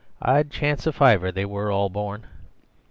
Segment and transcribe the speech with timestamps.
[0.19, 2.25] I'd chance a fiver they were all born."